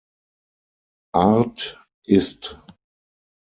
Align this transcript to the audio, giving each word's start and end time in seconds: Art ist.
Art 1.13 1.77
ist. 2.07 2.57